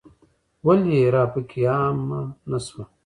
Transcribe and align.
ولې 0.65 0.99
راپکې 1.13 1.61
عامه 1.73 2.21
نه 2.51 2.59
شوه. 2.65 2.83